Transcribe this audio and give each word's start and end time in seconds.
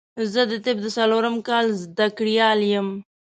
زه 0.33 0.41
د 0.51 0.53
طب 0.65 0.77
د 0.83 0.87
څلورم 0.97 1.35
کال 1.47 1.65
زده 1.83 2.07
کړيال 2.17 2.59
يم 2.73 2.87